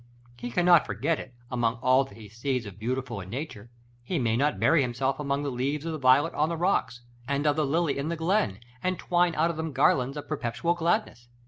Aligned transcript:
He 0.35 0.49
cannot 0.49 0.87
forget 0.87 1.19
it, 1.19 1.31
among 1.51 1.75
all 1.75 2.03
that 2.05 2.17
he 2.17 2.27
sees 2.27 2.65
of 2.65 2.79
beautiful 2.79 3.19
in 3.21 3.29
nature; 3.29 3.69
he 4.01 4.17
may 4.17 4.35
not 4.35 4.59
bury 4.59 4.81
himself 4.81 5.19
among 5.19 5.43
the 5.43 5.51
leaves 5.51 5.85
of 5.85 5.91
the 5.91 5.99
violet 5.99 6.33
on 6.33 6.49
the 6.49 6.57
rocks, 6.57 7.01
and 7.27 7.45
of 7.45 7.55
the 7.55 7.67
lily 7.67 7.99
in 7.99 8.09
the 8.09 8.15
glen, 8.17 8.61
and 8.81 8.97
twine 8.97 9.35
out 9.35 9.51
of 9.51 9.57
them 9.57 9.73
garlands 9.73 10.17
of 10.17 10.27
perpetual 10.27 10.73
gladness. 10.73 11.27